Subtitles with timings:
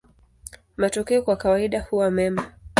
[0.77, 2.45] Matokeo kwa kawaida huwa mema.